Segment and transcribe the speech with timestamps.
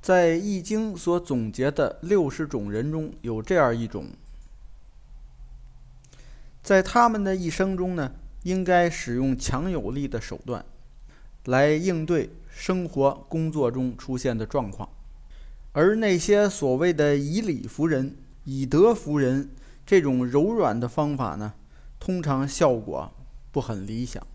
[0.00, 4.06] 在《易经》所总结的六十种人中有这样一种，
[6.62, 8.12] 在他们的一生中呢，
[8.44, 10.64] 应该使用强有力的手段
[11.44, 14.88] 来应对生活工作中出现的状况，
[15.72, 19.50] 而那些所谓的以理服人、以德服人
[19.84, 21.52] 这种柔软的方法呢，
[21.98, 23.12] 通常效果
[23.52, 24.26] 不很理想。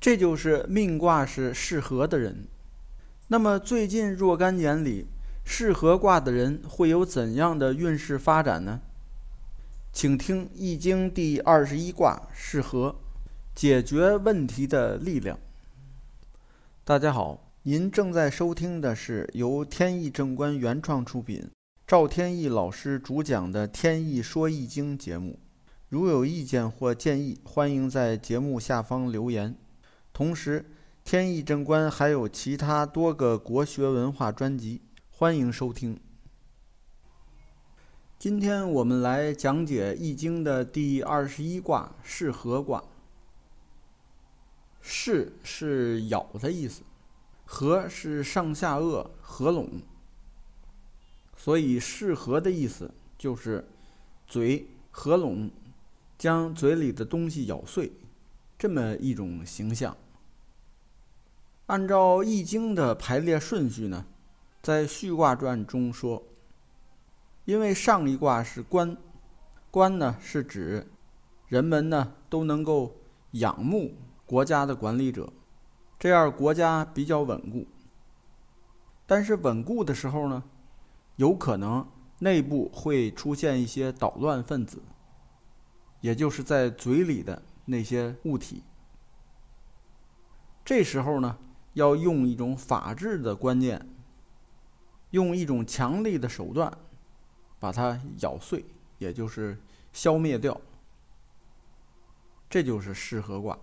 [0.00, 2.46] 这就是命卦是适合的人。
[3.30, 5.06] 那么最近若干年里，
[5.44, 8.80] 适合卦的人会有怎样的运势发展呢？
[9.92, 12.96] 请听《易经》第二十一卦适合
[13.54, 15.38] 解决问题的力量。
[16.84, 21.50] 大家好，您正在收听的是由天意正观原创出品、
[21.86, 25.38] 赵天意老师主讲的《天意说易经》节目。
[25.90, 29.54] 如有意见或建议，欢迎在节目下方留言。
[30.14, 30.64] 同时，
[31.10, 35.98] 天意正观还有其他多个国学文化专辑，欢迎收听。
[38.18, 42.84] 今天我们来讲解《易经》的第二十一卦——是合卦。
[44.82, 46.82] 是是咬的意思，
[47.46, 49.80] 合是上下颚合拢，
[51.34, 53.66] 所以是合的意思就是
[54.26, 55.50] 嘴合拢，
[56.18, 57.90] 将嘴里的东西咬碎，
[58.58, 59.96] 这么一种形象。
[61.68, 64.06] 按照《易经》的排列顺序呢，
[64.62, 66.22] 在序卦传中说，
[67.44, 68.96] 因为上一卦是官，
[69.70, 70.90] 官呢是指
[71.46, 72.96] 人们呢都能够
[73.32, 73.92] 仰慕
[74.24, 75.30] 国家的管理者，
[75.98, 77.66] 这样国家比较稳固。
[79.06, 80.42] 但是稳固的时候呢，
[81.16, 81.86] 有可能
[82.20, 84.82] 内部会出现一些捣乱分子，
[86.00, 88.62] 也就是在嘴里的那些物体。
[90.64, 91.36] 这时候呢。
[91.78, 93.88] 要用一种法治的观念，
[95.10, 96.76] 用一种强力的手段，
[97.60, 98.64] 把它咬碎，
[98.98, 99.56] 也就是
[99.92, 100.60] 消灭掉。
[102.50, 103.56] 这就是适合卦。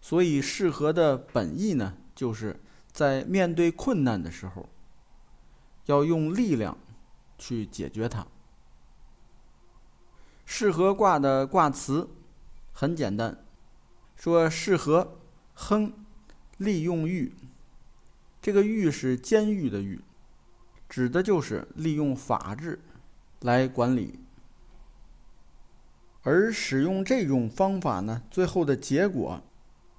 [0.00, 2.60] 所以适合的本意呢，就是
[2.90, 4.68] 在面对困难的时候，
[5.84, 6.76] 要用力量
[7.38, 8.26] 去解决它。
[10.44, 12.08] 适合卦的卦辞
[12.72, 13.44] 很简单，
[14.16, 15.16] 说适合
[15.54, 15.92] 亨。
[16.58, 17.32] 利用狱，
[18.40, 20.00] 这个狱是监狱的狱，
[20.88, 22.78] 指的就是利用法治
[23.40, 24.18] 来管理。
[26.22, 29.40] 而使用这种方法呢，最后的结果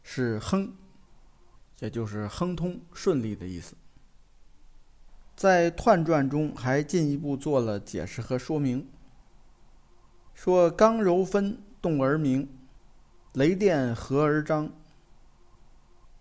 [0.04, 0.74] 是亨，
[1.80, 3.76] 也就是亨通顺利的意思。
[5.36, 8.88] 在彖传中还进一步做了解释和说明，
[10.34, 12.50] 说刚柔分，动而明，
[13.34, 14.72] 雷电合而张。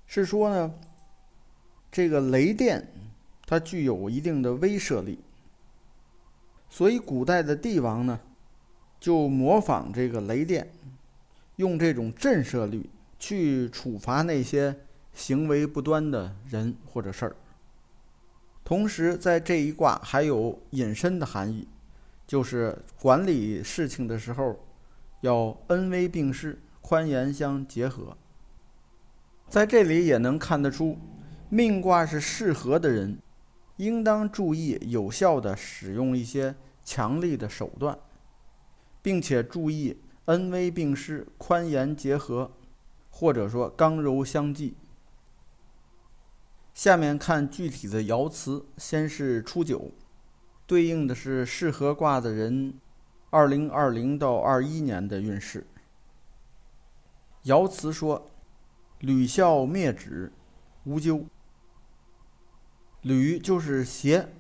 [0.06, 0.74] 是说呢，
[1.90, 2.86] 这个雷电
[3.46, 5.18] 它具有一定的威慑力，
[6.68, 8.20] 所以古代的帝王呢，
[8.98, 10.70] 就模仿这个雷电，
[11.56, 14.76] 用这种震慑力去处罚那些
[15.12, 17.36] 行为不端的人或者事儿。
[18.64, 21.68] 同时，在这一卦还有隐身的含义，
[22.26, 24.58] 就是管理事情的时候
[25.20, 28.16] 要恩威并施、宽严相结合。
[29.48, 30.98] 在这里也能看得出，
[31.48, 33.16] 命卦是适合的人，
[33.76, 37.96] 应当注意有效的使用一些强力的手段，
[39.00, 42.52] 并且注意恩威并施、宽严结合，
[43.08, 44.76] 或者说刚柔相济。
[46.74, 49.92] 下面看具体的爻辞，先是初九，
[50.66, 52.74] 对应的是适合卦的人，
[53.30, 55.64] 二零二零到二一年的运势。
[57.44, 58.28] 爻辞说。
[59.00, 60.32] 屡孝灭止，
[60.84, 61.24] 无咎。
[63.02, 64.32] 履就是鞋，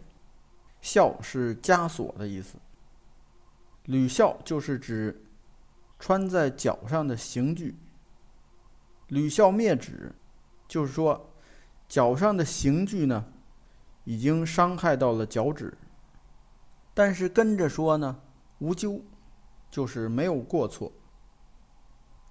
[0.80, 2.56] 孝是枷锁的意思。
[3.84, 5.24] 履孝就是指
[5.98, 7.76] 穿在脚上的刑具。
[9.08, 10.12] 履孝灭止，
[10.66, 11.30] 就是说
[11.86, 13.24] 脚上的刑具呢，
[14.04, 15.76] 已经伤害到了脚趾。
[16.92, 18.20] 但是跟着说呢，
[18.58, 19.02] 无咎，
[19.70, 20.90] 就是没有过错。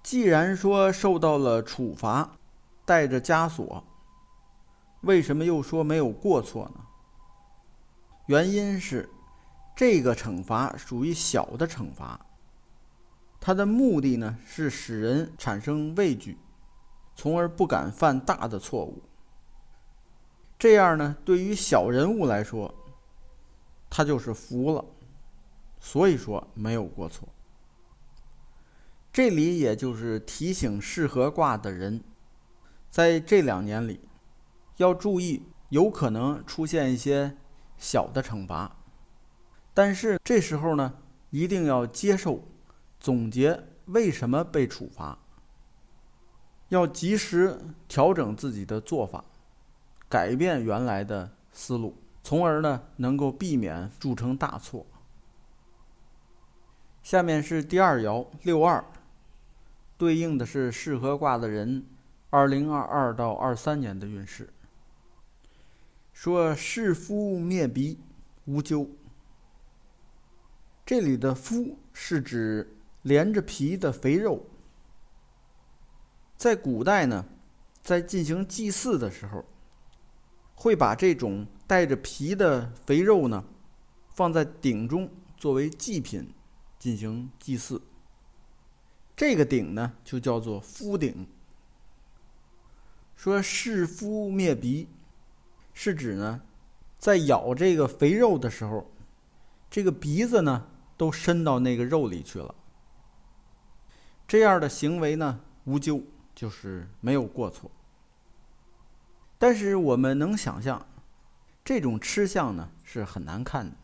[0.05, 2.37] 既然说受到了处罚，
[2.85, 3.83] 带着枷锁，
[5.01, 6.85] 为什么又说没有过错呢？
[8.27, 9.09] 原因是，
[9.75, 12.23] 这个惩罚属于小的惩罚，
[13.41, 16.37] 它的目的呢是使人产生畏惧，
[17.15, 19.01] 从而不敢犯大的错误。
[20.59, 22.71] 这样呢，对于小人物来说，
[23.89, 24.85] 他就是服了，
[25.79, 27.27] 所以说没有过错。
[29.15, 32.03] 这里也就是提醒适合卦的人，
[32.89, 34.01] 在这两年里，
[34.75, 37.37] 要注意有可能出现一些
[37.77, 38.75] 小的惩罚，
[39.73, 40.95] 但是这时候呢，
[41.29, 42.43] 一定要接受，
[42.99, 45.17] 总结为什么被处罚，
[46.67, 47.57] 要及时
[47.87, 49.23] 调整自己的做法，
[50.09, 54.85] 改变原来的思路，从而呢能够避免铸成大错。
[57.01, 58.83] 下面是第二爻六二，
[59.97, 61.85] 对应的是适合卦的人，
[62.29, 64.51] 二零二二到二三年的运势。
[66.11, 67.99] 说是夫灭鼻，
[68.45, 68.89] 无咎。
[70.85, 74.45] 这里的“夫”是指连着皮的肥肉。
[76.37, 77.25] 在古代呢，
[77.81, 79.45] 在进行祭祀的时候，
[80.53, 83.43] 会把这种带着皮的肥肉呢，
[84.13, 86.33] 放在鼎中作为祭品
[86.77, 87.81] 进行祭祀。
[89.15, 91.27] 这个鼎呢，就叫做夫鼎。
[93.15, 94.87] 说是夫灭鼻。
[95.77, 96.41] 是指呢，
[96.97, 98.89] 在咬这个肥肉的时候，
[99.69, 102.55] 这个鼻子呢都伸到那个肉里去了。
[104.25, 106.01] 这样的行为呢无咎，
[106.33, 107.69] 就是没有过错。
[109.37, 110.87] 但是我们能想象，
[111.63, 113.75] 这种吃相呢是很难看的。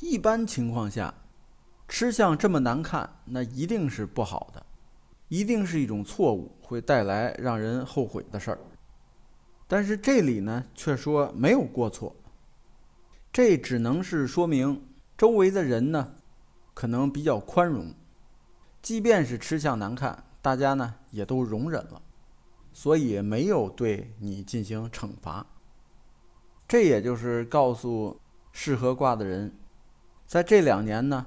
[0.00, 1.12] 一般情况下，
[1.88, 4.64] 吃相这么难看，那一定是不好的，
[5.28, 8.58] 一定是一种错误，会带来让人后悔的事儿。
[9.68, 12.14] 但是这里呢，却说没有过错。
[13.32, 14.86] 这只能是说明
[15.16, 16.14] 周围的人呢，
[16.72, 17.94] 可能比较宽容，
[18.80, 22.00] 即便是吃相难看，大家呢也都容忍了，
[22.72, 25.46] 所以没有对你进行惩罚。
[26.68, 28.20] 这也就是告诉
[28.52, 29.52] 适合卦的人，
[30.26, 31.26] 在这两年呢，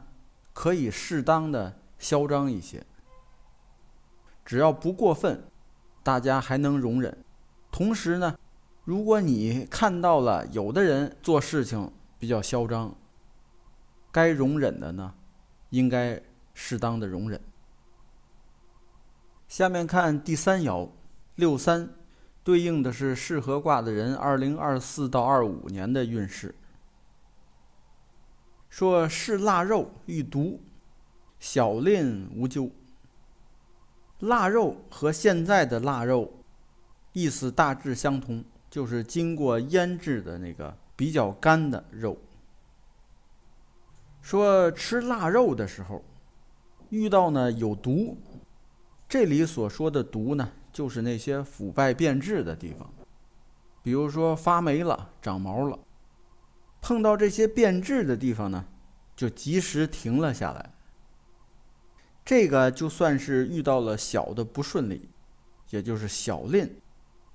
[0.59, 2.85] 可以适当的嚣张一些，
[4.43, 5.41] 只要不过分，
[6.03, 7.17] 大家还能容忍。
[7.71, 8.37] 同时呢，
[8.83, 12.93] 如果你看到了有的人做事情比较嚣张，
[14.11, 15.13] 该容忍的呢，
[15.69, 16.21] 应该
[16.53, 17.39] 适当的容忍。
[19.47, 20.89] 下面看第三爻
[21.35, 21.89] 六三，
[22.43, 26.53] 对应的是适合卦的人二零二四到二五年的运势。
[28.69, 30.61] 说是腊肉遇毒，
[31.39, 32.69] 小吝无咎。
[34.19, 36.31] 腊肉和现在的腊肉。
[37.11, 42.15] 意思大致相同，就是经过腌制的那个比较干的肉。
[44.21, 46.03] 说吃腊肉的时候，
[46.89, 48.15] 遇到呢有毒，
[49.07, 52.87] 这里所说的毒呢，就是那些腐败变质的地方，
[53.81, 55.79] 比如说发霉了、长毛了。
[56.81, 58.65] 碰到这些变质的地方呢，
[59.15, 60.71] 就及时停了下来。
[62.23, 65.09] 这个就算是遇到了小的不顺利，
[65.71, 66.79] 也就是小吝。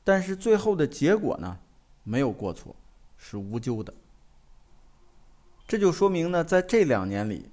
[0.04, 1.58] 但是最后的结果呢，
[2.02, 2.76] 没有过错，
[3.16, 3.92] 是无咎的。
[5.66, 7.48] 这就说明呢，在这两年里，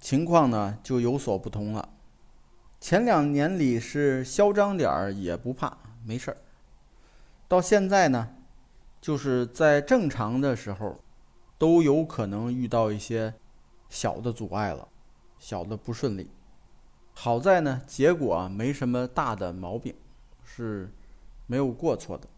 [0.00, 1.88] 情况呢就有所不同了。
[2.80, 6.36] 前两年里是嚣张点儿也不怕，没事儿。
[7.46, 8.28] 到现在呢，
[9.00, 11.00] 就是在正常的时候，
[11.58, 13.34] 都有可能遇到一些
[13.90, 14.88] 小的阻碍了，
[15.38, 16.30] 小的不顺利。
[17.12, 19.94] 好在呢，结果没什么大的毛病，
[20.42, 20.90] 是。
[21.50, 22.28] 没有过错的。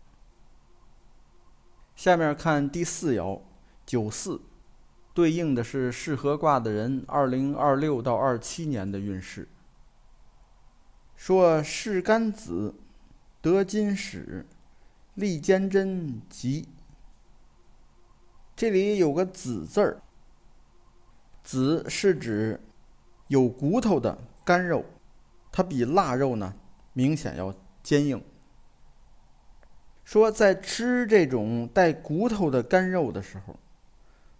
[1.96, 3.40] 下面看第四爻
[3.84, 4.40] 九四，
[5.12, 9.48] 对应的是适合卦的人二零二六到二七年的运势。
[11.16, 12.76] 说是干子
[13.40, 14.46] 得金使，
[15.14, 16.68] 利坚贞吉。
[18.60, 20.02] 这里有个子字儿，
[21.42, 22.60] 子是指
[23.28, 24.84] 有骨头的干肉，
[25.50, 26.54] 它比腊肉呢
[26.92, 28.22] 明显要坚硬。
[30.04, 33.58] 说在吃这种带骨头的干肉的时候，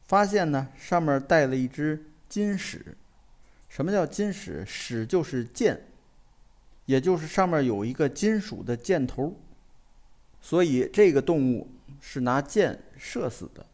[0.03, 2.95] 发现呢上面带了一只金矢。
[3.71, 4.63] 什么叫金矢？
[4.67, 5.83] 矢就是箭，
[6.85, 9.35] 也就是上面有一个金属的箭头。
[10.43, 11.71] 所以这个动物
[12.03, 13.65] 是拿箭射死的。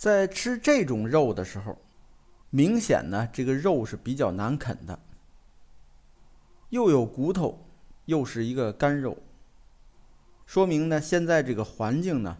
[0.00, 1.76] 在吃这种肉的时候，
[2.48, 4.98] 明显呢这个肉是比较难啃的，
[6.70, 7.66] 又有骨头，
[8.06, 9.18] 又是一个干肉。
[10.46, 12.38] 说明呢，现在这个环境呢，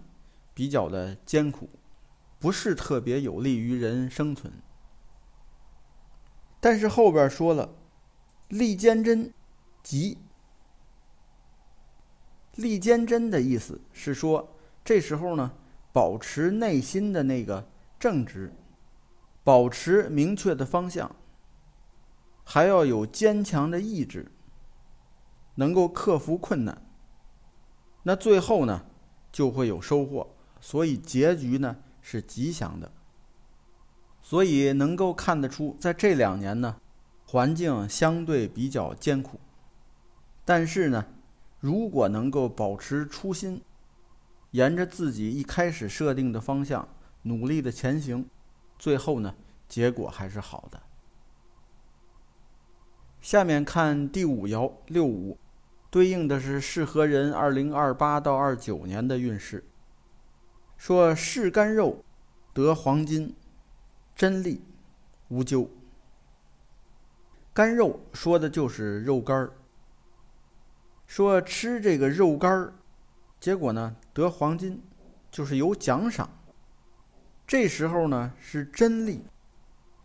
[0.54, 1.68] 比较的艰苦，
[2.38, 4.50] 不是特别有利于人生存。
[6.60, 7.74] 但是后边说了，
[8.48, 9.34] 利坚贞，
[9.82, 10.16] 吉。
[12.54, 15.52] 利坚贞的意思是说，这时候呢，
[15.92, 17.68] 保持内心的那个
[17.98, 18.52] 正直，
[19.42, 21.14] 保持明确的方向，
[22.44, 24.30] 还要有坚强的意志，
[25.56, 26.86] 能够克服困难。
[28.04, 28.86] 那最后呢
[29.32, 32.90] 就会有收获，所以结局呢是吉祥的。
[34.22, 36.76] 所以能够看得出，在这两年呢，
[37.26, 39.40] 环境相对比较艰苦，
[40.44, 41.06] 但是呢，
[41.58, 43.62] 如果能够保持初心，
[44.52, 46.88] 沿着自己一开始设定的方向
[47.22, 48.28] 努力的前行，
[48.78, 49.34] 最后呢，
[49.68, 50.80] 结果还是好的。
[53.20, 55.38] 下面看第五爻六五，
[55.90, 59.64] 对应的是适合人二零二八到二九年的运势。
[60.76, 62.02] 说是干肉
[62.54, 63.36] 得黄金，
[64.16, 64.62] 真利
[65.28, 65.68] 无咎。
[67.52, 69.52] 干肉说的就是肉干儿。
[71.06, 72.72] 说吃这个肉干儿，
[73.40, 74.80] 结果呢得黄金，
[75.30, 76.30] 就是有奖赏。
[77.46, 79.24] 这时候呢是真利，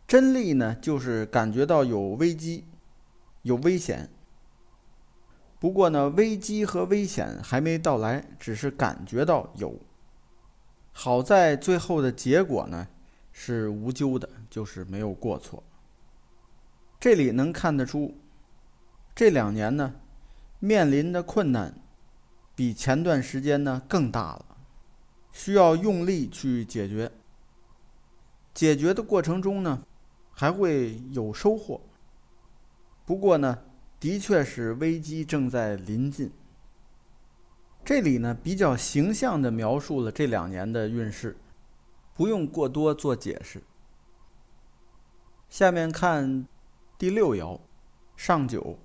[0.08, 2.66] 真利呢就是感觉到有危机。
[3.44, 4.10] 有危险，
[5.60, 9.80] 不过呢，危机和危险还没到来，只是感觉到有。
[10.92, 12.88] 好在最后的结果呢
[13.32, 15.62] 是无咎的，就是没有过错。
[17.00, 18.18] 这里能看得出，
[19.14, 19.94] 这两年呢
[20.58, 21.80] 面临的困难
[22.56, 24.58] 比前段时间呢更大了，
[25.32, 27.12] 需要用力去解决。
[28.54, 29.84] 解决的过程中呢
[30.32, 31.82] 还会有收获。
[33.06, 33.60] 不过呢，
[34.00, 36.32] 的确是危机正在临近。
[37.84, 41.38] 这里呢比较形象地描述了这两年的运势，
[42.16, 43.62] 不用过多做解释。
[45.50, 46.48] 下面看
[46.98, 47.60] 第六爻，
[48.16, 48.80] 上九，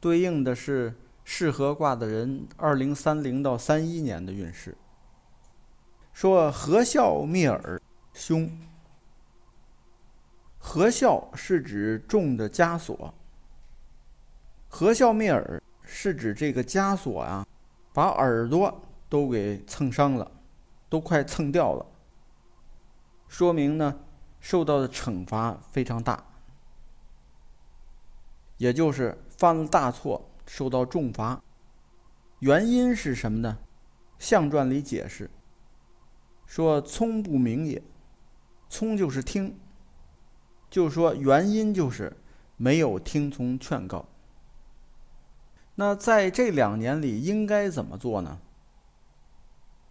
[0.00, 4.76] 对应的是适合卦的人二零三零到三一年的运势。
[6.12, 7.80] 说何孝灭耳，
[8.12, 8.48] 凶。
[10.58, 13.12] 何孝是指重的枷锁，
[14.68, 17.46] 何孝灭耳是指这个枷锁啊，
[17.92, 20.30] 把耳朵都给蹭伤了，
[20.88, 21.84] 都快蹭掉了。
[23.28, 24.00] 说明呢，
[24.40, 26.24] 受到的惩罚非常大，
[28.56, 31.42] 也就是犯了大错，受到重罚。
[32.40, 33.58] 原因是什么呢？
[34.18, 35.30] 象传里解释
[36.46, 37.82] 说：“聪不明也，
[38.68, 39.58] 聪就是听。”
[40.70, 42.16] 就说原因就是
[42.56, 44.06] 没有听从劝告。
[45.76, 48.40] 那在这两年里应该怎么做呢？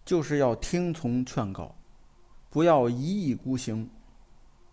[0.04, 1.74] 就是要听从劝告，
[2.50, 3.90] 不要一意孤行。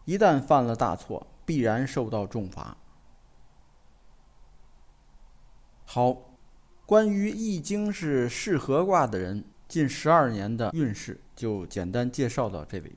[0.05, 2.77] 一旦犯了大错，必然受到重罚。
[5.93, 6.37] 好，
[6.85, 12.95] 关于易经是适合卦的人近十二年的运势，就简单介绍到这里。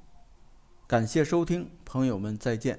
[0.86, 2.78] 感谢收听，朋友们再见。